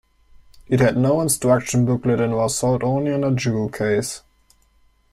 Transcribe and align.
It 0.67 0.79
had 0.79 0.97
no 0.97 1.21
instruction 1.21 1.85
booklet 1.85 2.19
and 2.19 2.33
was 2.33 2.57
sold 2.57 2.83
only 2.83 3.11
in 3.13 3.23
a 3.23 3.35
jewel 3.35 3.69
case. 3.69 4.23